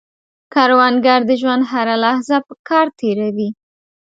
کروندګر 0.53 1.19
د 1.29 1.31
ژوند 1.41 1.63
هره 1.71 1.95
لحظه 2.03 2.37
په 2.47 2.53
کار 2.69 2.85
تېروي 2.99 3.49